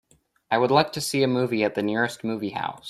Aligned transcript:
I 0.49 0.57
would 0.57 0.71
like 0.71 0.93
to 0.93 0.99
see 1.01 1.21
a 1.21 1.27
movie 1.27 1.63
at 1.63 1.75
the 1.75 1.83
nearest 1.83 2.23
movie 2.23 2.49
house. 2.49 2.79